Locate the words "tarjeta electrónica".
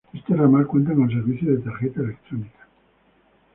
1.59-2.67